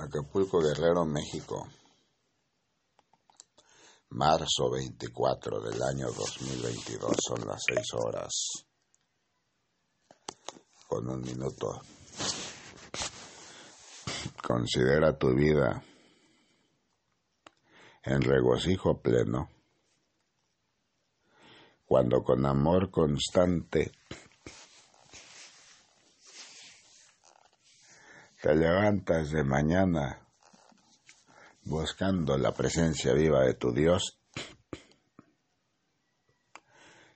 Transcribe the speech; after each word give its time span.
Acapulco 0.00 0.60
Guerrero, 0.60 1.04
México. 1.04 1.68
Marzo 4.08 4.70
24 4.70 5.60
del 5.60 5.82
año 5.82 6.06
2022, 6.06 7.16
son 7.20 7.46
las 7.46 7.62
6 7.66 7.86
horas 7.94 8.30
con 10.88 11.06
un 11.06 11.20
minuto. 11.20 11.82
Considera 14.42 15.18
tu 15.18 15.34
vida 15.34 15.84
en 18.02 18.22
regocijo 18.22 19.02
pleno, 19.02 19.50
cuando 21.84 22.22
con 22.24 22.46
amor 22.46 22.90
constante 22.90 23.92
te 28.50 28.56
levantas 28.56 29.30
de 29.30 29.44
mañana 29.44 30.26
buscando 31.62 32.36
la 32.36 32.50
presencia 32.50 33.12
viva 33.12 33.44
de 33.44 33.54
tu 33.54 33.72
Dios, 33.72 34.18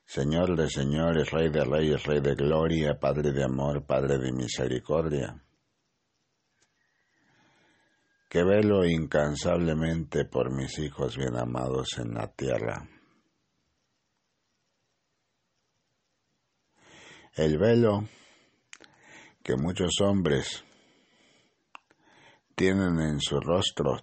Señor 0.04 0.56
de 0.56 0.68
señores, 0.68 1.32
Rey 1.32 1.50
de 1.50 1.64
reyes, 1.64 2.04
Rey 2.04 2.20
de 2.20 2.36
gloria, 2.36 3.00
Padre 3.00 3.32
de 3.32 3.42
amor, 3.42 3.84
Padre 3.84 4.18
de 4.18 4.30
misericordia, 4.30 5.42
que 8.28 8.44
velo 8.44 8.84
incansablemente 8.84 10.26
por 10.26 10.54
mis 10.54 10.78
hijos 10.78 11.16
bien 11.16 11.36
amados 11.36 11.98
en 11.98 12.14
la 12.14 12.28
tierra. 12.28 12.88
El 17.34 17.58
velo 17.58 18.04
que 19.42 19.56
muchos 19.56 20.00
hombres 20.00 20.64
tienen 22.54 23.00
en 23.00 23.20
su 23.20 23.40
rostro 23.40 23.98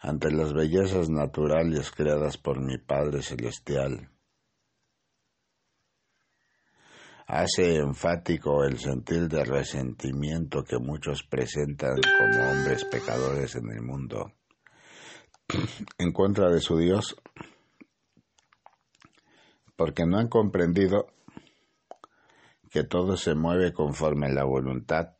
ante 0.00 0.30
las 0.30 0.52
bellezas 0.52 1.08
naturales 1.10 1.90
creadas 1.90 2.36
por 2.38 2.60
mi 2.60 2.78
Padre 2.78 3.22
Celestial. 3.22 4.10
Hace 7.26 7.76
enfático 7.76 8.64
el 8.64 8.78
sentir 8.78 9.28
de 9.28 9.44
resentimiento 9.44 10.64
que 10.64 10.78
muchos 10.78 11.22
presentan 11.24 11.96
como 11.96 12.50
hombres 12.50 12.84
pecadores 12.86 13.54
en 13.56 13.70
el 13.70 13.82
mundo 13.82 14.32
en 15.98 16.12
contra 16.12 16.50
de 16.50 16.60
su 16.60 16.78
Dios, 16.78 17.16
porque 19.76 20.06
no 20.06 20.18
han 20.18 20.28
comprendido 20.28 21.08
que 22.70 22.84
todo 22.84 23.16
se 23.16 23.34
mueve 23.34 23.72
conforme 23.72 24.32
la 24.32 24.44
voluntad 24.44 25.17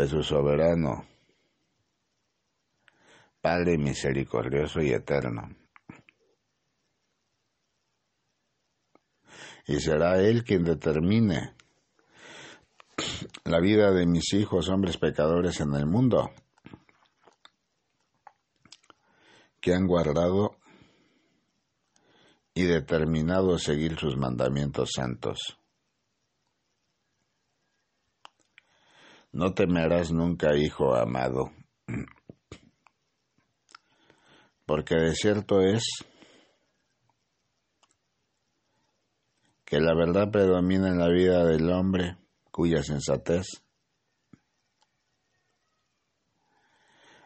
de 0.00 0.08
su 0.08 0.22
soberano, 0.22 1.04
Padre 3.38 3.76
misericordioso 3.76 4.80
y 4.80 4.92
eterno. 4.92 5.48
Y 9.66 9.78
será 9.78 10.18
Él 10.20 10.42
quien 10.42 10.64
determine 10.64 11.54
la 13.44 13.60
vida 13.60 13.92
de 13.92 14.06
mis 14.06 14.32
hijos, 14.32 14.70
hombres 14.70 14.96
pecadores 14.96 15.60
en 15.60 15.74
el 15.74 15.86
mundo, 15.86 16.30
que 19.60 19.74
han 19.74 19.86
guardado 19.86 20.56
y 22.54 22.62
determinado 22.62 23.58
seguir 23.58 23.98
sus 23.98 24.16
mandamientos 24.16 24.92
santos. 24.94 25.58
No 29.32 29.54
temerás 29.54 30.10
nunca, 30.10 30.56
hijo 30.56 30.94
amado, 30.94 31.52
porque 34.66 34.96
de 34.96 35.14
cierto 35.14 35.60
es 35.60 35.84
que 39.64 39.80
la 39.80 39.94
verdad 39.94 40.32
predomina 40.32 40.88
en 40.88 40.98
la 40.98 41.08
vida 41.08 41.44
del 41.44 41.70
hombre 41.70 42.18
cuya 42.50 42.82
sensatez 42.82 43.62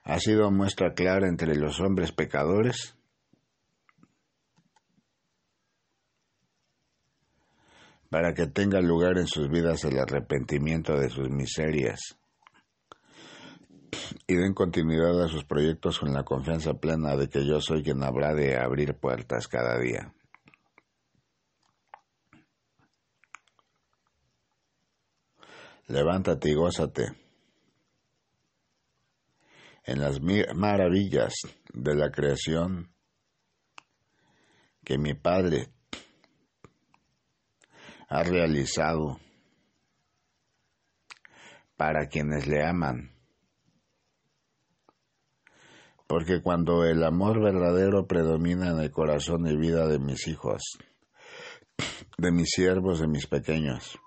ha 0.02 0.18
sido 0.18 0.50
muestra 0.50 0.92
clara 0.92 1.26
entre 1.28 1.56
los 1.56 1.80
hombres 1.80 2.12
pecadores 2.12 2.98
para 8.10 8.34
que 8.34 8.46
tenga 8.46 8.80
lugar 8.80 9.18
en 9.18 9.26
sus 9.26 9.48
vidas 9.48 9.84
el 9.84 9.98
arrepentimiento 9.98 10.96
de 10.96 11.10
sus 11.10 11.30
miserias 11.30 12.16
y 14.26 14.34
den 14.34 14.54
continuidad 14.54 15.22
a 15.22 15.28
sus 15.28 15.44
proyectos 15.44 15.98
con 15.98 16.12
la 16.12 16.24
confianza 16.24 16.74
plena 16.74 17.16
de 17.16 17.28
que 17.28 17.46
yo 17.46 17.60
soy 17.60 17.82
quien 17.82 18.02
habrá 18.02 18.34
de 18.34 18.56
abrir 18.56 18.94
puertas 18.94 19.48
cada 19.48 19.78
día. 19.78 20.12
Levántate 25.86 26.50
y 26.50 26.54
gózate 26.54 27.12
en 29.84 30.00
las 30.00 30.18
maravillas 30.54 31.34
de 31.74 31.94
la 31.94 32.10
creación 32.10 32.90
que 34.82 34.96
mi 34.96 35.14
Padre 35.14 35.68
ha 38.14 38.22
realizado 38.22 39.18
para 41.76 42.06
quienes 42.06 42.46
le 42.46 42.64
aman. 42.64 43.10
Porque 46.06 46.40
cuando 46.40 46.84
el 46.84 47.02
amor 47.02 47.42
verdadero 47.42 48.06
predomina 48.06 48.70
en 48.70 48.78
el 48.78 48.92
corazón 48.92 49.48
y 49.48 49.56
vida 49.56 49.88
de 49.88 49.98
mis 49.98 50.28
hijos, 50.28 50.62
de 52.16 52.30
mis 52.30 52.50
siervos, 52.50 53.00
de 53.00 53.08
mis 53.08 53.26
pequeños, 53.26 53.98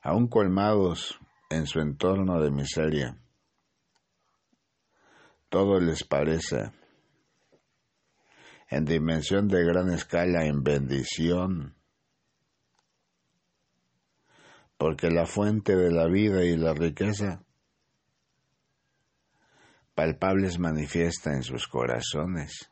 aún 0.00 0.28
colmados 0.28 1.18
en 1.50 1.66
su 1.66 1.80
entorno 1.80 2.40
de 2.40 2.52
miseria, 2.52 3.20
todo 5.48 5.80
les 5.80 6.04
parece 6.04 6.70
en 8.70 8.84
dimensión 8.84 9.48
de 9.48 9.64
gran 9.64 9.92
escala 9.92 10.44
en 10.44 10.62
bendición 10.62 11.76
porque 14.78 15.10
la 15.10 15.26
fuente 15.26 15.74
de 15.74 15.90
la 15.90 16.06
vida 16.06 16.44
y 16.44 16.56
la 16.56 16.74
riqueza 16.74 17.42
palpables 19.94 20.58
manifiesta 20.58 21.32
en 21.32 21.42
sus 21.42 21.66
corazones. 21.66 22.70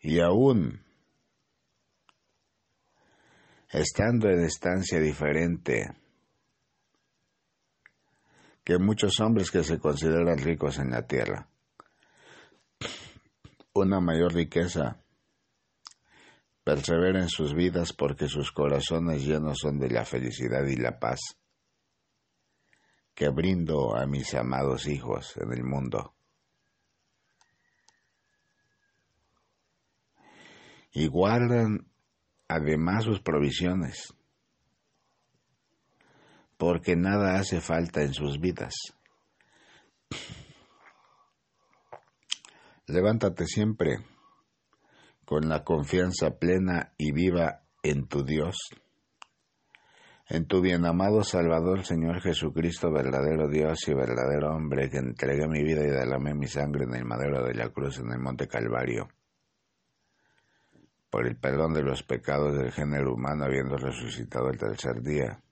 Y 0.00 0.20
aún, 0.20 0.82
estando 3.70 4.28
en 4.28 4.42
estancia 4.42 4.98
diferente 4.98 5.94
que 8.64 8.78
muchos 8.78 9.20
hombres 9.20 9.50
que 9.50 9.62
se 9.62 9.78
consideran 9.78 10.38
ricos 10.38 10.78
en 10.78 10.90
la 10.90 11.06
tierra, 11.06 11.48
una 13.74 14.00
mayor 14.00 14.34
riqueza 14.34 15.01
Persevera 16.64 17.20
en 17.20 17.28
sus 17.28 17.54
vidas 17.54 17.92
porque 17.92 18.28
sus 18.28 18.52
corazones 18.52 19.24
llenos 19.24 19.58
son 19.60 19.80
de 19.80 19.90
la 19.90 20.04
felicidad 20.04 20.64
y 20.66 20.76
la 20.76 20.98
paz 20.98 21.20
que 23.14 23.28
brindo 23.28 23.96
a 23.96 24.06
mis 24.06 24.32
amados 24.34 24.86
hijos 24.86 25.36
en 25.36 25.52
el 25.52 25.64
mundo. 25.64 26.14
Y 30.92 31.08
guardan 31.08 31.86
además 32.48 33.04
sus 33.04 33.20
provisiones, 33.20 34.14
porque 36.58 36.96
nada 36.96 37.36
hace 37.36 37.60
falta 37.60 38.02
en 38.02 38.12
sus 38.12 38.38
vidas. 38.38 38.74
Levántate 42.86 43.46
siempre 43.46 44.04
con 45.32 45.48
la 45.48 45.64
confianza 45.64 46.38
plena 46.38 46.92
y 46.98 47.10
viva 47.10 47.62
en 47.82 48.06
tu 48.06 48.22
Dios, 48.22 48.54
en 50.28 50.46
tu 50.46 50.60
bien 50.60 50.84
amado 50.84 51.24
Salvador 51.24 51.86
Señor 51.86 52.20
Jesucristo, 52.20 52.92
verdadero 52.92 53.48
Dios 53.48 53.78
y 53.88 53.94
verdadero 53.94 54.54
hombre, 54.54 54.90
que 54.90 54.98
entregué 54.98 55.48
mi 55.48 55.62
vida 55.62 55.80
y 55.84 55.90
derramé 55.90 56.34
mi 56.34 56.46
sangre 56.48 56.84
en 56.84 56.96
el 56.96 57.06
madero 57.06 57.42
de 57.46 57.54
la 57.54 57.70
cruz 57.70 57.98
en 58.00 58.12
el 58.12 58.18
monte 58.18 58.46
Calvario, 58.46 59.08
por 61.08 61.26
el 61.26 61.36
perdón 61.36 61.72
de 61.72 61.82
los 61.82 62.02
pecados 62.02 62.54
del 62.54 62.70
género 62.70 63.14
humano 63.14 63.46
habiendo 63.46 63.78
resucitado 63.78 64.50
el 64.50 64.58
tercer 64.58 65.00
día. 65.00 65.42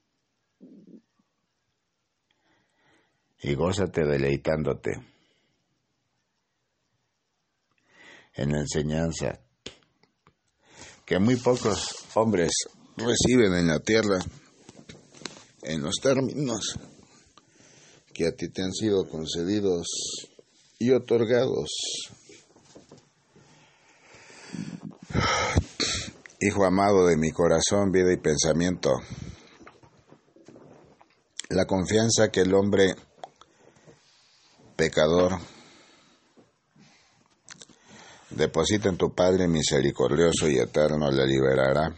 Y 3.43 3.55
gózate 3.55 4.05
deleitándote 4.05 5.01
en 8.35 8.53
la 8.53 8.59
enseñanza 8.59 9.41
que 11.11 11.19
muy 11.19 11.35
pocos 11.35 12.07
hombres 12.15 12.53
reciben 12.97 13.53
en 13.55 13.67
la 13.67 13.81
tierra 13.81 14.21
en 15.63 15.83
los 15.83 15.97
términos 16.01 16.79
que 18.15 18.29
a 18.29 18.31
ti 18.37 18.49
te 18.49 18.63
han 18.63 18.73
sido 18.73 19.09
concedidos 19.09 19.89
y 20.79 20.93
otorgados. 20.93 21.69
Hijo 26.39 26.65
amado 26.65 27.09
de 27.09 27.17
mi 27.17 27.33
corazón, 27.33 27.91
vida 27.91 28.13
y 28.13 28.17
pensamiento, 28.17 28.93
la 31.49 31.65
confianza 31.67 32.31
que 32.31 32.43
el 32.43 32.55
hombre 32.55 32.95
pecador 34.77 35.41
deposita 38.31 38.89
en 38.89 38.97
tu 38.97 39.15
Padre 39.15 39.49
misericordioso 39.49 40.49
y 40.49 40.59
eterno 40.59 41.11
le 41.11 41.27
liberará 41.27 41.95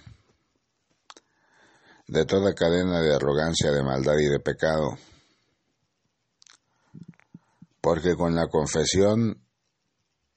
de 2.06 2.25
toda 2.26 2.55
cadena 2.55 3.00
de 3.00 3.14
arrogancia, 3.14 3.70
de 3.70 3.82
maldad 3.82 4.19
y 4.19 4.29
de 4.29 4.40
pecado. 4.40 4.99
Porque 7.81 8.14
con 8.14 8.34
la 8.34 8.49
confesión 8.49 9.43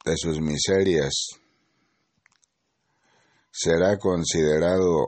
de 0.06 0.18
sus 0.18 0.39
miserias 0.39 1.13
será 3.51 3.98
considerado 3.98 5.07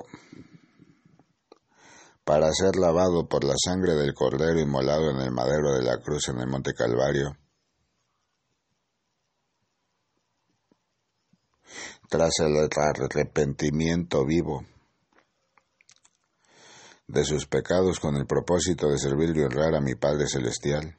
para 2.23 2.51
ser 2.51 2.75
lavado 2.75 3.27
por 3.27 3.43
la 3.45 3.55
sangre 3.57 3.93
del 3.93 4.13
Cordero 4.13 4.59
inmolado 4.59 5.09
en 5.11 5.21
el 5.21 5.31
madero 5.31 5.73
de 5.73 5.83
la 5.83 5.97
cruz 6.01 6.27
en 6.27 6.39
el 6.39 6.47
Monte 6.47 6.73
Calvario. 6.73 7.37
Tras 12.09 12.39
el 12.39 12.69
arrepentimiento 12.77 14.25
vivo 14.25 14.63
de 17.07 17.23
sus 17.23 17.47
pecados 17.47 17.99
con 17.99 18.15
el 18.15 18.25
propósito 18.25 18.89
de 18.89 18.97
servir 18.97 19.35
y 19.35 19.41
honrar 19.41 19.75
a 19.75 19.81
mi 19.81 19.95
Padre 19.95 20.27
Celestial. 20.27 20.97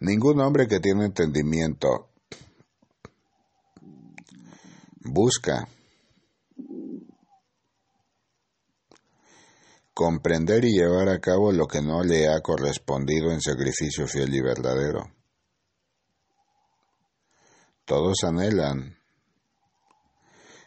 Ningún 0.00 0.40
hombre 0.40 0.66
que 0.68 0.78
tiene 0.80 1.06
entendimiento 1.06 2.10
busca 5.00 5.68
comprender 9.92 10.64
y 10.64 10.78
llevar 10.78 11.08
a 11.08 11.20
cabo 11.20 11.50
lo 11.50 11.66
que 11.66 11.82
no 11.82 12.04
le 12.04 12.28
ha 12.28 12.40
correspondido 12.40 13.32
en 13.32 13.40
sacrificio 13.40 14.06
fiel 14.06 14.32
y 14.32 14.40
verdadero. 14.40 15.17
Todos 17.88 18.22
anhelan 18.22 18.98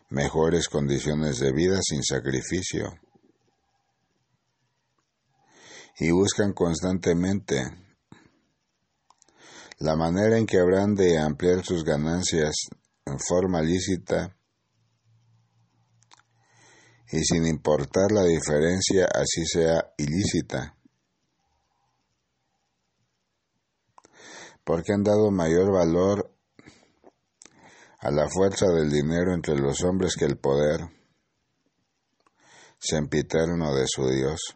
mejores 0.10 0.68
condiciones 0.68 1.38
de 1.38 1.52
vida 1.54 1.78
sin 1.80 2.02
sacrificio 2.02 2.98
y 6.00 6.10
buscan 6.10 6.54
constantemente 6.54 7.62
la 9.78 9.96
manera 9.96 10.40
en 10.40 10.48
que 10.48 10.58
habrán 10.58 10.96
de 10.96 11.20
ampliar 11.20 11.64
sus 11.64 11.84
ganancias 11.84 12.56
en 13.06 13.20
forma 13.20 13.62
lícita 13.62 14.36
y 17.12 17.20
sin 17.24 17.46
importar 17.46 18.12
la 18.12 18.24
diferencia 18.24 19.06
así 19.06 19.46
sea 19.46 19.94
ilícita. 19.96 20.76
Porque 24.64 24.94
han 24.94 25.04
dado 25.04 25.30
mayor 25.30 25.72
valor 25.72 26.31
a 28.02 28.10
la 28.10 28.28
fuerza 28.28 28.66
del 28.68 28.90
dinero 28.90 29.34
entre 29.34 29.56
los 29.56 29.84
hombres 29.84 30.16
que 30.16 30.26
el 30.26 30.38
poder 30.38 30.82
sempiterno 32.80 33.76
de 33.76 33.86
su 33.88 34.10
Dios. 34.10 34.56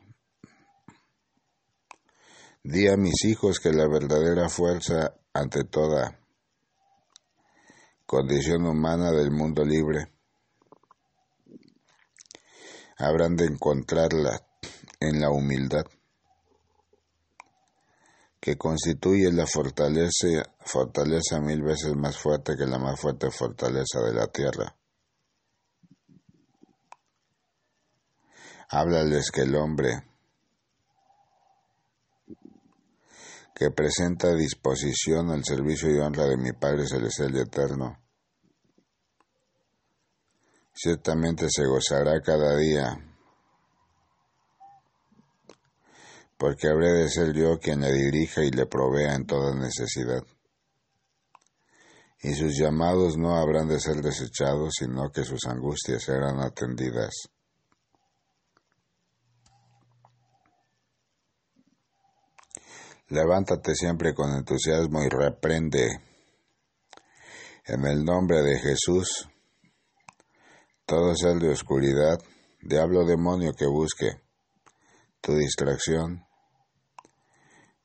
Di 2.64 2.88
a 2.88 2.98
mis 2.98 3.24
hijos 3.26 3.60
que 3.60 3.72
la 3.72 3.88
verdadera 3.88 4.50
fuerza 4.50 5.14
ante 5.32 5.64
toda 5.64 6.20
condición 8.08 8.66
humana 8.66 9.12
del 9.12 9.30
mundo 9.30 9.64
libre 9.64 10.12
habrán 12.98 13.36
de 13.36 13.46
encontrarla 13.46 14.42
en 15.00 15.20
la 15.20 15.30
humildad 15.30 15.86
que 18.46 18.58
constituye 18.60 19.32
la 19.32 19.48
fortaleza, 19.48 20.28
fortaleza 20.60 21.42
mil 21.42 21.64
veces 21.64 21.96
más 21.96 22.16
fuerte 22.16 22.56
que 22.56 22.68
la 22.68 22.78
más 22.78 23.00
fuerte 23.00 23.32
fortaleza 23.32 24.02
de 24.02 24.14
la 24.14 24.28
tierra. 24.28 24.78
Háblales 28.70 29.32
que 29.32 29.42
el 29.42 29.56
hombre 29.56 29.94
que 33.56 33.72
presenta 33.72 34.36
disposición 34.36 35.32
al 35.32 35.44
servicio 35.44 35.90
y 35.90 35.98
honra 35.98 36.26
de 36.28 36.38
mi 36.38 36.52
Padre 36.52 36.86
Celestial 36.86 37.36
Eterno, 37.36 37.98
ciertamente 40.72 41.48
se 41.50 41.66
gozará 41.66 42.22
cada 42.22 42.56
día 42.58 43.15
porque 46.38 46.68
habré 46.68 46.92
de 46.92 47.10
ser 47.10 47.34
yo 47.34 47.60
quien 47.60 47.82
le 47.82 47.92
dirija 47.92 48.44
y 48.44 48.52
le 48.52 48.66
provea 48.66 49.16
en 49.16 49.26
toda 49.26 49.56
necesidad. 49.56 50.24
Y 52.22 52.34
sus 52.34 52.58
llamados 52.58 53.18
no 53.18 53.36
habrán 53.36 53.68
de 53.68 53.80
ser 53.80 53.98
desechados, 53.98 54.74
sino 54.80 55.12
que 55.12 55.24
sus 55.24 55.46
angustias 55.46 56.04
serán 56.04 56.40
atendidas. 56.40 57.30
Levántate 63.10 63.76
siempre 63.76 64.16
con 64.16 64.34
entusiasmo 64.34 65.04
y 65.04 65.10
reprende 65.10 66.02
en 67.66 67.86
el 67.86 68.04
nombre 68.04 68.42
de 68.42 68.60
Jesús 68.60 69.30
todo 70.86 71.16
ser 71.16 71.38
de 71.38 71.50
oscuridad, 71.50 72.20
diablo 72.62 73.06
demonio 73.06 73.54
que 73.54 73.68
busque 73.68 74.22
tu 75.22 75.36
distracción, 75.36 76.25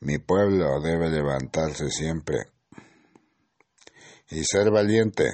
mi 0.01 0.19
pueblo 0.19 0.81
debe 0.81 1.11
levantarse 1.11 1.91
siempre 1.91 2.47
y 4.31 4.43
ser 4.45 4.71
valiente 4.71 5.29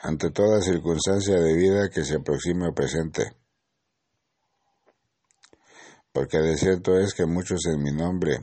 ante 0.00 0.30
toda 0.30 0.60
circunstancia 0.60 1.36
de 1.36 1.54
vida 1.54 1.88
que 1.88 2.04
se 2.04 2.16
aproxime 2.16 2.68
o 2.68 2.74
presente. 2.74 3.32
Porque 6.12 6.38
de 6.38 6.56
cierto 6.56 6.98
es 6.98 7.14
que 7.14 7.26
muchos 7.26 7.64
en 7.66 7.82
mi 7.82 7.92
nombre 7.92 8.38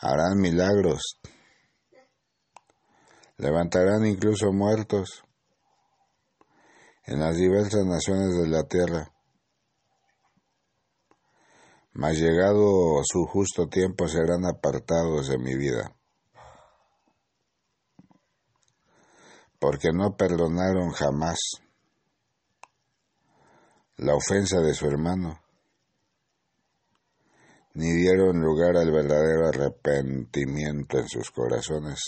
harán 0.00 0.38
milagros, 0.38 1.20
levantarán 3.36 4.06
incluso 4.06 4.52
muertos 4.52 5.24
en 7.04 7.20
las 7.20 7.36
diversas 7.36 7.84
naciones 7.84 8.34
de 8.36 8.48
la 8.48 8.64
tierra 8.64 9.13
mas 11.94 12.18
llegado 12.18 13.00
su 13.04 13.24
justo 13.24 13.68
tiempo 13.68 14.08
serán 14.08 14.44
apartados 14.46 15.28
de 15.28 15.38
mi 15.38 15.54
vida, 15.56 15.94
porque 19.60 19.92
no 19.92 20.16
perdonaron 20.16 20.90
jamás 20.90 21.38
la 23.96 24.16
ofensa 24.16 24.60
de 24.60 24.74
su 24.74 24.86
hermano, 24.86 25.40
ni 27.74 27.92
dieron 27.92 28.40
lugar 28.40 28.76
al 28.76 28.90
verdadero 28.90 29.48
arrepentimiento 29.48 30.98
en 30.98 31.08
sus 31.08 31.30
corazones. 31.30 32.00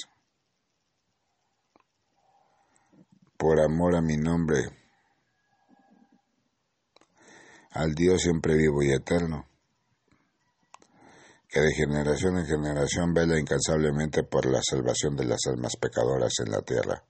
Por 3.36 3.60
amor 3.60 3.94
a 3.94 4.00
mi 4.00 4.16
nombre, 4.16 4.64
al 7.70 7.94
Dios 7.94 8.22
siempre 8.22 8.56
vivo 8.56 8.82
y 8.82 8.92
eterno 8.92 9.46
que 11.56 11.62
de 11.62 11.72
generación 11.72 12.36
en 12.36 12.44
generación 12.44 13.14
vela 13.14 13.40
incansablemente 13.40 14.24
por 14.24 14.44
la 14.44 14.60
salvación 14.62 15.16
de 15.16 15.24
las 15.24 15.38
almas 15.48 15.74
pecadoras 15.80 16.34
en 16.44 16.50
la 16.52 16.60
tierra. 16.60 17.02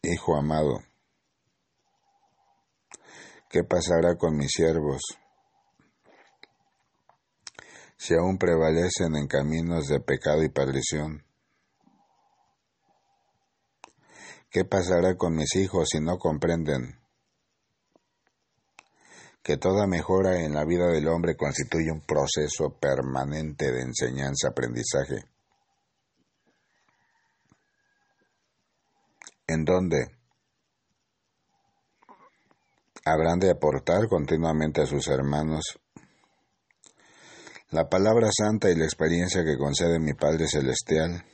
Hijo 0.00 0.36
amado, 0.36 0.78
¿qué 3.50 3.64
pasará 3.64 4.14
con 4.14 4.36
mis 4.36 4.52
siervos 4.52 5.02
si 7.96 8.14
aún 8.14 8.38
prevalecen 8.38 9.16
en 9.16 9.26
caminos 9.26 9.88
de 9.88 9.98
pecado 9.98 10.44
y 10.44 10.50
perdición? 10.50 11.24
¿Qué 14.50 14.64
pasará 14.64 15.16
con 15.16 15.34
mis 15.34 15.56
hijos 15.56 15.88
si 15.90 15.98
no 15.98 16.16
comprenden 16.16 17.00
que 19.48 19.56
toda 19.56 19.86
mejora 19.86 20.44
en 20.44 20.52
la 20.52 20.66
vida 20.66 20.88
del 20.88 21.08
hombre 21.08 21.34
constituye 21.34 21.90
un 21.90 22.02
proceso 22.02 22.76
permanente 22.78 23.72
de 23.72 23.80
enseñanza-aprendizaje. 23.80 25.24
en 29.46 29.64
donde 29.64 30.10
habrán 33.06 33.38
de 33.38 33.50
aportar 33.50 34.06
continuamente 34.06 34.82
a 34.82 34.86
sus 34.86 35.08
hermanos 35.08 35.80
la 37.70 37.88
palabra 37.88 38.28
santa 38.30 38.70
y 38.70 38.76
la 38.76 38.84
experiencia 38.84 39.42
que 39.44 39.56
concede 39.56 39.98
mi 39.98 40.12
Padre 40.12 40.46
Celestial, 40.46 41.24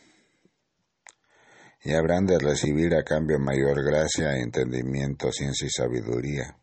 y 1.83 1.93
habrán 1.95 2.27
de 2.27 2.39
recibir 2.39 2.95
a 2.95 3.03
cambio 3.03 3.41
mayor 3.41 3.85
gracia, 3.85 4.37
entendimiento, 4.37 5.33
ciencia 5.33 5.67
y 5.67 5.71
sabiduría. 5.71 6.57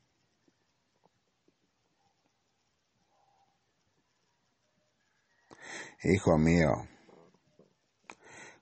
Hijo 6.04 6.36
mío, 6.36 6.88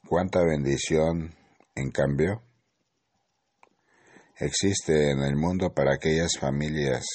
cuánta 0.05 0.43
bendición, 0.43 1.33
en 1.73 1.89
cambio, 1.89 2.43
existe 4.35 5.11
en 5.11 5.19
el 5.23 5.37
mundo 5.37 5.73
para 5.73 5.93
aquellas 5.93 6.37
familias 6.37 7.05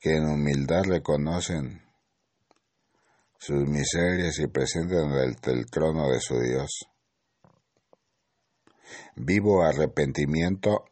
que 0.00 0.16
en 0.16 0.28
humildad 0.28 0.86
reconocen 0.88 1.80
sus 3.38 3.64
miserias 3.68 4.40
y 4.40 4.48
presentan 4.48 5.12
ante 5.12 5.52
el 5.52 5.66
trono 5.66 6.08
de 6.08 6.18
su 6.18 6.36
Dios. 6.40 6.88
Vivo 9.14 9.62
arrepentimiento 9.62 10.84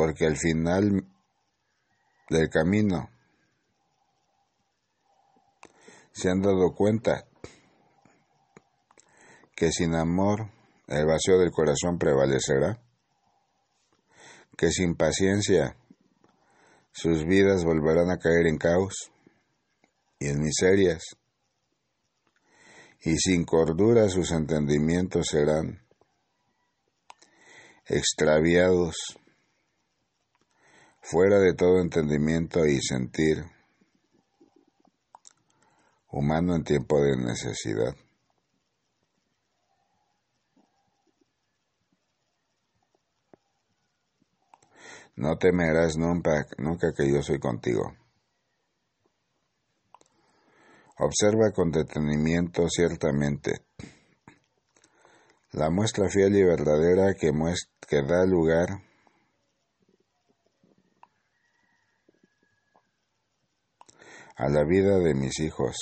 porque 0.00 0.24
al 0.24 0.38
final 0.38 1.06
del 2.30 2.48
camino 2.48 3.10
se 6.10 6.30
han 6.30 6.40
dado 6.40 6.74
cuenta 6.74 7.26
que 9.54 9.70
sin 9.70 9.94
amor 9.94 10.50
el 10.86 11.04
vacío 11.04 11.38
del 11.38 11.50
corazón 11.50 11.98
prevalecerá, 11.98 12.80
que 14.56 14.70
sin 14.70 14.94
paciencia 14.94 15.76
sus 16.92 17.26
vidas 17.26 17.66
volverán 17.66 18.10
a 18.10 18.16
caer 18.16 18.46
en 18.46 18.56
caos 18.56 19.12
y 20.18 20.28
en 20.28 20.40
miserias, 20.40 21.02
y 23.02 23.18
sin 23.18 23.44
cordura 23.44 24.08
sus 24.08 24.32
entendimientos 24.32 25.26
serán 25.26 25.84
extraviados, 27.84 29.19
fuera 31.10 31.40
de 31.40 31.54
todo 31.54 31.80
entendimiento 31.80 32.64
y 32.64 32.80
sentir 32.80 33.44
humano 36.12 36.54
en 36.54 36.62
tiempo 36.62 37.00
de 37.00 37.16
necesidad. 37.16 37.96
No 45.16 45.36
temerás 45.36 45.96
nunca, 45.98 46.46
que 46.96 47.12
yo 47.12 47.22
soy 47.22 47.40
contigo. 47.40 47.92
Observa 50.98 51.50
con 51.52 51.72
detenimiento 51.72 52.68
ciertamente 52.68 53.64
la 55.50 55.70
muestra 55.70 56.08
fiel 56.08 56.36
y 56.36 56.44
verdadera 56.44 57.14
que, 57.14 57.32
que 57.88 58.02
da 58.02 58.24
lugar 58.24 58.89
a 64.40 64.48
la 64.48 64.64
vida 64.64 64.98
de 64.98 65.14
mis 65.14 65.38
hijos. 65.40 65.76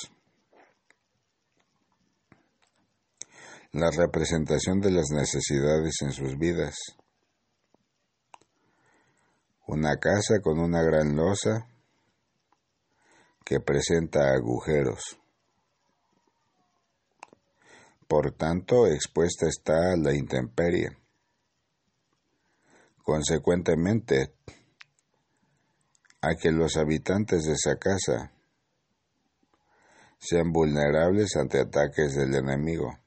La 3.71 3.89
representación 3.93 4.81
de 4.81 4.91
las 4.91 5.11
necesidades 5.11 5.95
en 6.03 6.11
sus 6.11 6.37
vidas 6.37 6.75
una 9.69 9.97
casa 9.99 10.41
con 10.43 10.59
una 10.59 10.83
gran 10.83 11.15
losa 11.15 11.69
que 13.45 13.61
presenta 13.61 14.33
agujeros. 14.33 15.21
Por 18.09 18.33
tanto, 18.33 18.89
expuesta 18.89 19.47
está 19.47 19.93
a 19.93 19.97
la 19.97 20.15
intemperie. 20.15 20.97
Consecuentemente, 23.05 24.35
a 26.23 26.35
que 26.35 26.51
los 26.51 26.77
habitantes 26.77 27.45
de 27.45 27.53
esa 27.53 27.77
casa 27.77 28.33
sean 30.19 30.53
vulnerables 30.53 31.37
ante 31.37 31.61
ataques 31.61 32.15
del 32.15 32.35
enemigo, 32.35 32.99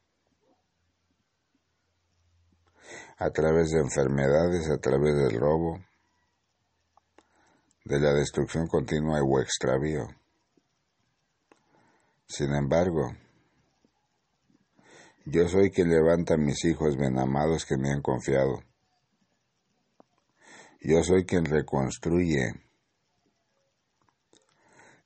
a 3.18 3.30
través 3.30 3.72
de 3.72 3.80
enfermedades, 3.80 4.70
a 4.70 4.78
través 4.78 5.16
del 5.16 5.40
robo, 5.40 5.80
de 7.86 8.00
la 8.00 8.14
destrucción 8.14 8.68
continua 8.68 9.22
o 9.22 9.40
extravío. 9.40 10.08
Sin 12.26 12.54
embargo, 12.54 13.16
yo 15.26 15.48
soy 15.48 15.70
quien 15.70 15.90
levanta 15.90 16.36
a 16.36 16.38
mis 16.38 16.64
hijos 16.66 16.98
bien 16.98 17.20
amados 17.20 17.66
que 17.66 17.78
me 17.78 17.92
han 17.92 18.02
confiado. 18.02 18.64
Yo 20.80 21.04
soy 21.04 21.26
quien 21.26 21.46
reconstruye 21.46 22.54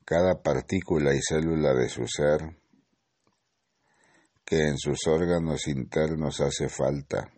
cada 0.06 0.40
partícula 0.40 1.16
y 1.16 1.20
célula 1.20 1.74
de 1.74 1.90
su 1.90 2.08
ser 2.08 2.56
que 4.46 4.68
en 4.68 4.78
sus 4.78 5.08
órganos 5.08 5.68
internos 5.68 6.40
hace 6.42 6.70
falta 6.70 7.34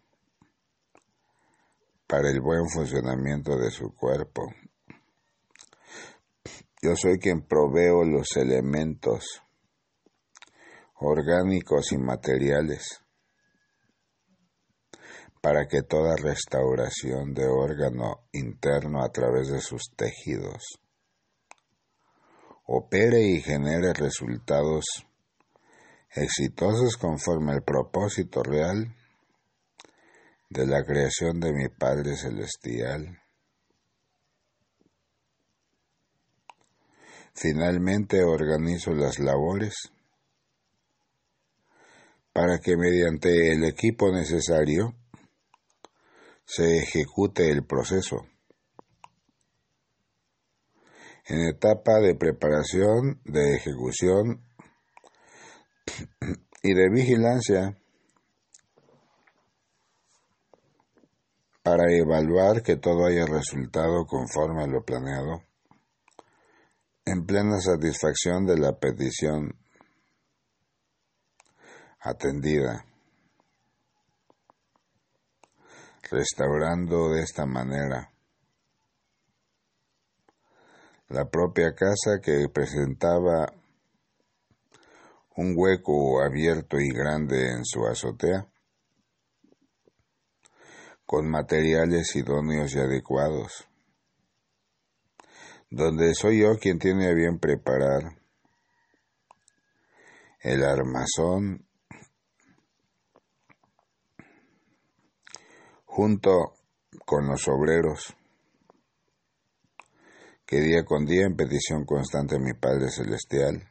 para 2.06 2.30
el 2.30 2.42
buen 2.42 2.68
funcionamiento 2.68 3.58
de 3.58 3.72
su 3.72 3.96
cuerpo. 3.96 4.42
Yo 6.82 6.96
soy 6.98 7.20
quien 7.20 7.48
proveo 7.48 8.04
los 8.04 8.36
elementos 8.36 9.42
orgánicos 10.96 11.94
y 11.94 11.98
materiales 11.98 13.02
para 15.42 15.68
que 15.68 15.84
toda 15.84 16.18
restauración 16.18 17.34
de 17.34 17.48
órgano 17.48 18.28
interno 18.34 19.02
a 19.02 19.10
través 19.10 19.48
de 19.48 19.62
sus 19.62 19.94
tejidos 19.96 20.82
opere 22.68 23.22
y 23.22 23.42
genere 23.42 23.94
resultados 23.94 24.86
exitosos 26.12 26.98
conforme 26.98 27.54
al 27.54 27.64
propósito 27.64 28.44
real 28.44 28.94
de 30.50 30.68
la 30.68 30.84
creación 30.84 31.40
de 31.40 31.54
mi 31.54 31.70
Padre 31.70 32.16
Celestial. 32.16 33.22
Finalmente 37.34 38.24
organizo 38.24 38.94
las 38.94 39.20
labores 39.20 39.76
para 42.34 42.60
que 42.60 42.76
mediante 42.76 43.54
el 43.54 43.64
equipo 43.64 44.12
necesario 44.12 44.94
se 46.46 46.80
ejecute 46.80 47.50
el 47.50 47.66
proceso. 47.66 48.26
En 51.30 51.42
etapa 51.42 52.00
de 52.00 52.16
preparación, 52.16 53.22
de 53.26 53.56
ejecución 53.56 54.46
y 56.64 56.74
de 56.74 56.90
vigilancia 56.90 57.78
para 61.64 61.92
evaluar 61.92 62.64
que 62.64 62.78
todo 62.78 63.06
haya 63.06 63.26
resultado 63.26 64.06
conforme 64.06 64.64
a 64.64 64.68
lo 64.68 64.86
planeado 64.86 65.44
en 67.04 67.26
plena 67.26 67.60
satisfacción 67.60 68.46
de 68.46 68.58
la 68.58 68.78
petición 68.80 69.58
atendida, 72.00 72.86
restaurando 76.10 77.10
de 77.10 77.22
esta 77.22 77.46
manera 77.46 78.14
la 81.10 81.30
propia 81.30 81.74
casa 81.74 82.20
que 82.22 82.50
presentaba 82.50 83.54
un 85.38 85.54
hueco 85.56 86.22
abierto 86.22 86.80
y 86.80 86.90
grande 86.90 87.52
en 87.52 87.64
su 87.64 87.86
azotea, 87.86 88.48
con 91.06 91.30
materiales 91.30 92.14
idóneos 92.16 92.76
y 92.76 92.80
adecuados. 92.80 93.68
Donde 95.70 96.14
soy 96.14 96.42
yo 96.42 96.58
quien 96.58 96.80
tiene 96.80 97.14
bien 97.14 97.40
preparar 97.40 98.18
el 100.42 100.64
armazón 100.64 101.66
junto 105.86 106.54
con 107.06 107.28
los 107.28 107.48
obreros 107.48 108.17
que 110.48 110.62
día 110.62 110.86
con 110.86 111.06
día 111.06 111.26
en 111.26 111.36
petición 111.36 111.84
constante 111.84 112.38
a 112.38 112.40
mi 112.40 112.54
Padre 112.54 112.90
Celestial 112.90 113.70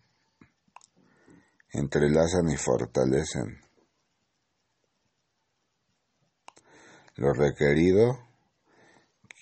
entrelazan 1.73 2.51
y 2.51 2.57
fortalecen. 2.57 3.61
Lo 7.15 7.33
requerido, 7.33 8.19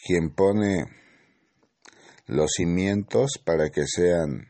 quien 0.07 0.33
pone 0.33 0.85
los 2.27 2.53
cimientos 2.57 3.33
para 3.45 3.69
que 3.69 3.83
sean 3.85 4.49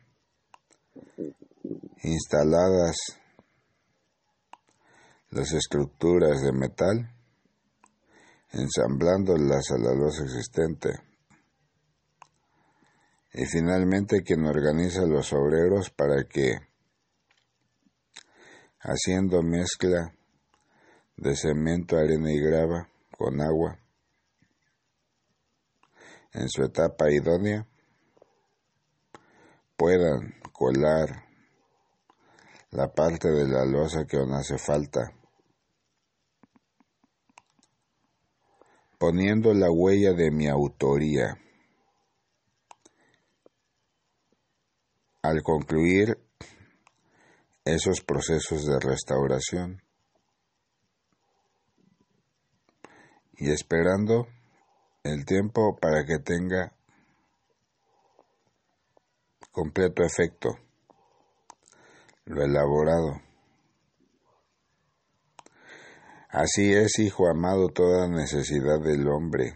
instaladas 2.02 2.96
las 5.30 5.52
estructuras 5.54 6.42
de 6.42 6.52
metal, 6.52 7.10
ensamblándolas 8.52 9.70
a 9.70 9.78
la 9.78 9.94
luz 9.94 10.20
existente. 10.20 11.13
Y 13.36 13.46
finalmente 13.46 14.22
quien 14.22 14.46
organiza 14.46 15.04
los 15.06 15.32
obreros 15.32 15.90
para 15.90 16.22
que, 16.22 16.54
haciendo 18.78 19.42
mezcla 19.42 20.14
de 21.16 21.34
cemento, 21.34 21.96
arena 21.96 22.30
y 22.30 22.38
grava 22.38 22.88
con 23.18 23.40
agua, 23.40 23.76
en 26.32 26.48
su 26.48 26.62
etapa 26.62 27.10
idónea, 27.10 27.66
puedan 29.76 30.40
colar 30.52 31.24
la 32.70 32.92
parte 32.92 33.32
de 33.32 33.48
la 33.48 33.64
losa 33.64 34.04
que 34.06 34.16
aún 34.16 34.32
hace 34.32 34.58
falta, 34.58 35.12
poniendo 38.96 39.52
la 39.54 39.72
huella 39.72 40.12
de 40.12 40.30
mi 40.30 40.46
autoría. 40.46 41.43
Al 45.24 45.42
concluir 45.42 46.18
esos 47.64 48.02
procesos 48.02 48.66
de 48.66 48.78
restauración 48.78 49.82
y 53.38 53.50
esperando 53.50 54.28
el 55.02 55.24
tiempo 55.24 55.78
para 55.80 56.04
que 56.04 56.18
tenga 56.18 56.74
completo 59.50 60.02
efecto 60.02 60.58
lo 62.26 62.42
elaborado. 62.42 63.22
Así 66.28 66.70
es, 66.74 66.98
Hijo 66.98 67.30
amado, 67.30 67.68
toda 67.70 68.08
necesidad 68.08 68.78
del 68.78 69.08
hombre. 69.08 69.54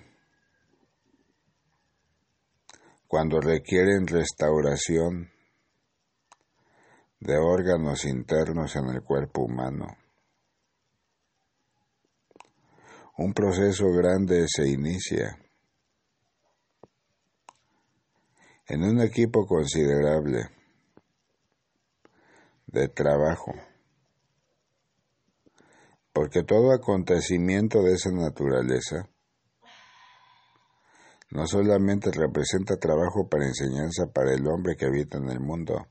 Cuando 3.07 3.39
requieren 3.43 4.07
restauración 4.07 5.37
de 7.21 7.37
órganos 7.37 8.05
internos 8.05 8.77
en 8.77 8.89
el 8.91 9.03
cuerpo 9.03 9.43
humano. 9.43 9.87
Un 13.17 13.33
proceso 13.35 13.91
grande 13.93 14.47
se 14.49 14.69
inicia 14.69 15.37
en 18.69 18.85
un 18.85 19.01
equipo 19.01 19.47
considerable 19.47 20.51
de 22.67 22.89
trabajo, 22.89 23.53
porque 26.13 26.45
todo 26.45 26.73
acontecimiento 26.73 27.83
de 27.83 27.95
esa 27.95 28.13
naturaleza 28.13 29.09
no 31.31 31.47
solamente 31.47 32.11
representa 32.11 32.77
trabajo 32.77 33.29
para 33.29 33.47
enseñanza 33.47 34.07
para 34.13 34.33
el 34.33 34.47
hombre 34.47 34.77
que 34.77 34.87
habita 34.87 35.19
en 35.19 35.31
el 35.31 35.41
mundo, 35.41 35.87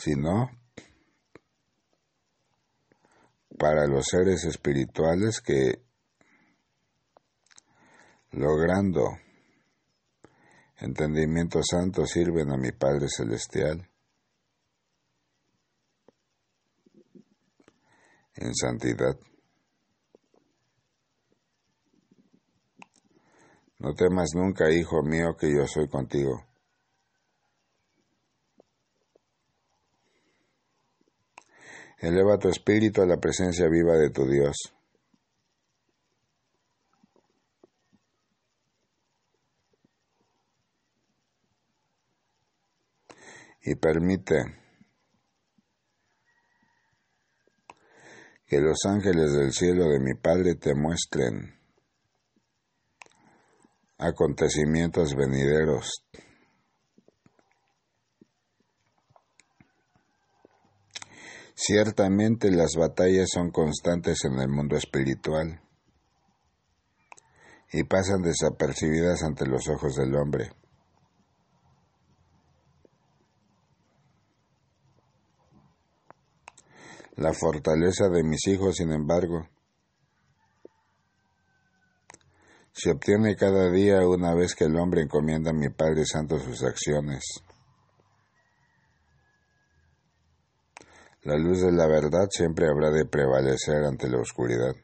sino 0.00 0.50
para 3.58 3.86
los 3.86 4.06
seres 4.06 4.44
espirituales 4.44 5.42
que, 5.42 5.82
logrando 8.30 9.18
entendimiento 10.78 11.60
santo, 11.62 12.06
sirven 12.06 12.50
a 12.50 12.56
mi 12.56 12.72
Padre 12.72 13.08
Celestial 13.14 13.86
en 18.36 18.54
santidad. 18.54 19.18
No 23.78 23.92
temas 23.92 24.30
nunca, 24.34 24.70
hijo 24.70 25.02
mío, 25.02 25.36
que 25.38 25.54
yo 25.54 25.66
soy 25.66 25.88
contigo. 25.88 26.49
Eleva 32.00 32.38
tu 32.38 32.48
espíritu 32.48 33.02
a 33.02 33.06
la 33.06 33.18
presencia 33.18 33.68
viva 33.68 33.94
de 33.96 34.08
tu 34.08 34.26
Dios. 34.26 34.56
Y 43.62 43.74
permite 43.74 44.60
que 48.46 48.60
los 48.60 48.78
ángeles 48.86 49.32
del 49.34 49.52
cielo 49.52 49.84
de 49.90 50.00
mi 50.00 50.14
Padre 50.14 50.54
te 50.54 50.74
muestren 50.74 51.60
acontecimientos 53.98 55.14
venideros 55.14 56.06
Ciertamente 61.62 62.50
las 62.50 62.74
batallas 62.74 63.28
son 63.34 63.50
constantes 63.50 64.24
en 64.24 64.40
el 64.40 64.48
mundo 64.48 64.76
espiritual 64.76 65.60
y 67.70 67.84
pasan 67.84 68.22
desapercibidas 68.22 69.22
ante 69.22 69.46
los 69.46 69.68
ojos 69.68 69.94
del 69.96 70.14
hombre. 70.16 70.52
La 77.16 77.34
fortaleza 77.34 78.08
de 78.08 78.22
mis 78.24 78.46
hijos, 78.46 78.76
sin 78.76 78.90
embargo, 78.92 79.46
se 82.72 82.90
obtiene 82.90 83.36
cada 83.36 83.70
día 83.70 84.08
una 84.08 84.34
vez 84.34 84.54
que 84.54 84.64
el 84.64 84.76
hombre 84.76 85.02
encomienda 85.02 85.50
a 85.50 85.54
mi 85.54 85.68
Padre 85.68 86.06
Santo 86.06 86.38
sus 86.38 86.64
acciones. 86.64 87.22
La 91.22 91.36
luz 91.36 91.60
de 91.60 91.70
la 91.70 91.86
verdad 91.86 92.28
siempre 92.30 92.66
habrá 92.66 92.90
de 92.90 93.04
prevalecer 93.04 93.84
ante 93.84 94.08
la 94.08 94.20
oscuridad. 94.20 94.74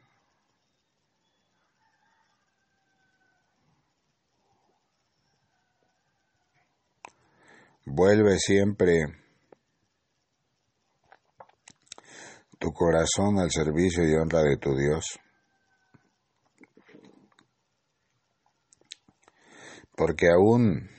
Vuelve 7.87 8.39
siempre 8.39 9.07
tu 12.59 12.71
corazón 12.73 13.39
al 13.39 13.51
servicio 13.51 14.07
y 14.07 14.15
honra 14.15 14.43
de 14.43 14.59
tu 14.59 14.77
Dios. 14.77 15.19
Porque 19.97 20.29
aún 20.29 20.91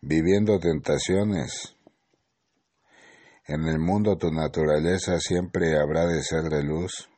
viviendo 0.00 0.60
tentaciones, 0.60 1.74
en 3.46 3.66
el 3.66 3.78
mundo 3.78 4.16
tu 4.16 4.30
naturaleza 4.30 5.18
siempre 5.20 5.78
habrá 5.78 6.06
de 6.06 6.22
ser 6.22 6.44
de 6.44 6.62
luz, 6.62 7.10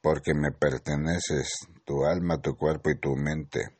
porque 0.00 0.34
me 0.34 0.52
perteneces, 0.52 1.66
tu 1.84 2.04
alma, 2.04 2.40
tu 2.40 2.56
cuerpo 2.56 2.90
y 2.90 2.98
tu 2.98 3.16
mente. 3.16 3.76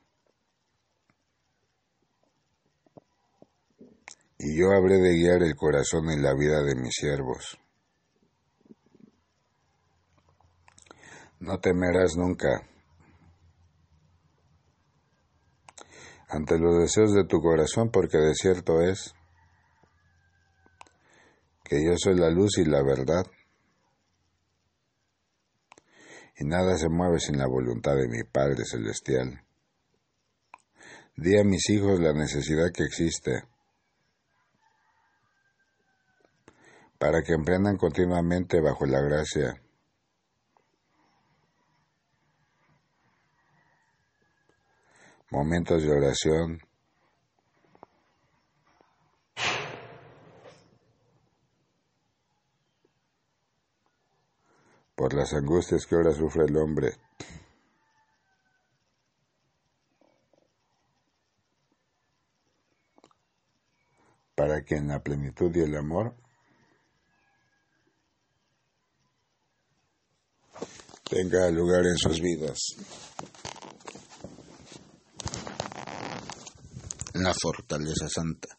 Y 4.38 4.58
yo 4.58 4.72
habré 4.72 4.98
de 4.98 5.14
guiar 5.14 5.42
el 5.42 5.54
corazón 5.54 6.10
y 6.10 6.20
la 6.20 6.34
vida 6.34 6.62
de 6.62 6.74
mis 6.74 6.94
siervos. 6.94 7.58
No 11.38 11.58
temerás 11.60 12.16
nunca 12.16 12.68
ante 16.28 16.58
los 16.58 16.78
deseos 16.78 17.14
de 17.14 17.24
tu 17.24 17.40
corazón, 17.40 17.90
porque 17.90 18.18
de 18.18 18.34
cierto 18.34 18.80
es 18.80 19.15
que 21.68 21.84
yo 21.84 21.94
soy 21.96 22.16
la 22.16 22.30
luz 22.30 22.58
y 22.58 22.64
la 22.64 22.82
verdad, 22.82 23.26
y 26.38 26.44
nada 26.44 26.76
se 26.76 26.88
mueve 26.88 27.18
sin 27.18 27.38
la 27.38 27.46
voluntad 27.46 27.96
de 27.96 28.08
mi 28.08 28.22
Padre 28.24 28.64
Celestial. 28.64 29.42
Di 31.16 31.38
a 31.38 31.44
mis 31.44 31.68
hijos 31.70 31.98
la 31.98 32.12
necesidad 32.12 32.70
que 32.72 32.84
existe 32.84 33.42
para 36.98 37.22
que 37.22 37.32
emprendan 37.32 37.76
continuamente 37.76 38.60
bajo 38.60 38.84
la 38.86 39.00
gracia 39.00 39.60
momentos 45.30 45.82
de 45.82 45.90
oración, 45.90 46.60
por 54.96 55.14
las 55.14 55.34
angustias 55.34 55.86
que 55.86 55.94
ahora 55.94 56.12
sufre 56.12 56.46
el 56.46 56.56
hombre. 56.56 56.94
para 64.34 64.62
que 64.62 64.76
en 64.76 64.88
la 64.88 65.02
plenitud 65.02 65.50
y 65.56 65.60
el 65.60 65.74
amor 65.74 66.14
tenga 71.08 71.50
lugar 71.50 71.86
en 71.86 71.96
sus 71.96 72.20
vidas. 72.20 72.58
La 77.14 77.32
fortaleza 77.32 78.10
santa. 78.10 78.58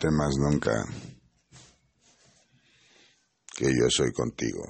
Temas 0.00 0.34
nunca 0.38 0.72
que 3.54 3.66
yo 3.66 3.90
soy 3.90 4.10
contigo. 4.12 4.64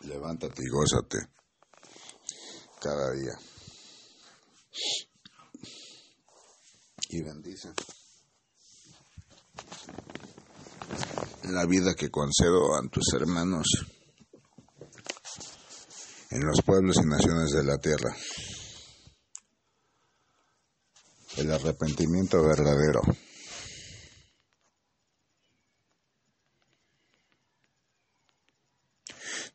Levántate 0.00 0.62
y 0.62 0.70
gózate 0.70 1.18
cada 2.80 3.12
día. 3.12 3.32
Y 7.10 7.22
bendice 7.22 7.68
la 11.44 11.66
vida 11.66 11.94
que 11.94 12.10
concedo 12.10 12.74
a 12.74 12.88
tus 12.88 13.12
hermanos 13.12 13.66
en 16.30 16.46
los 16.46 16.62
pueblos 16.64 16.96
y 16.96 17.06
naciones 17.06 17.50
de 17.50 17.64
la 17.64 17.76
tierra. 17.76 18.16
El 21.44 21.52
arrepentimiento 21.52 22.42
verdadero. 22.42 23.02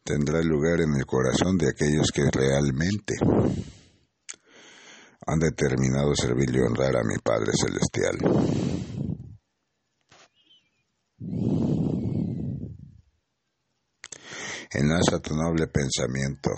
tendrá 0.03 0.41
lugar 0.41 0.81
en 0.81 0.95
el 0.95 1.05
corazón 1.05 1.55
de 1.57 1.69
aquellos 1.69 2.07
que 2.11 2.29
realmente 2.31 3.13
han 5.27 5.39
determinado 5.39 6.15
servir 6.15 6.49
y 6.55 6.59
honrar 6.59 6.95
a 6.95 7.03
mi 7.03 7.17
Padre 7.19 7.51
Celestial. 7.53 8.17
Enlaza 14.71 15.19
tu 15.19 15.35
noble 15.35 15.67
pensamiento 15.67 16.49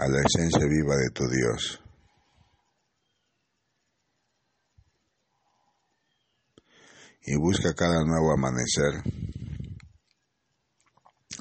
a 0.00 0.08
la 0.08 0.20
esencia 0.20 0.66
viva 0.66 0.96
de 0.96 1.10
tu 1.10 1.28
Dios. 1.28 1.78
Y 7.22 7.36
busca 7.36 7.74
cada 7.74 8.02
nuevo 8.02 8.32
amanecer 8.32 9.02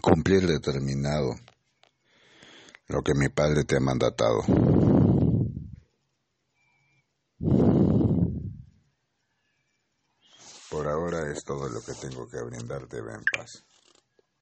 cumplir 0.02 0.46
determinado 0.46 1.36
lo 2.88 3.02
que 3.02 3.14
mi 3.14 3.30
Padre 3.30 3.64
te 3.64 3.78
ha 3.78 3.80
mandatado. 3.80 4.42
Por 10.70 10.88
ahora 10.88 11.32
es 11.32 11.44
todo 11.46 11.70
lo 11.70 11.82
que 11.82 11.94
tengo 11.94 12.28
que 12.28 12.42
brindarte, 12.44 13.02
ven 13.02 13.24
paz. 13.38 13.64